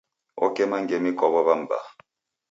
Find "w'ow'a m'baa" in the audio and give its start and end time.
1.33-1.87